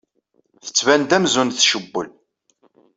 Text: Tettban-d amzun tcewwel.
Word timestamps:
Tettban-d 0.65 1.11
amzun 1.17 1.49
tcewwel. 1.51 2.09